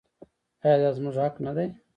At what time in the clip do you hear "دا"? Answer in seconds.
0.83-0.89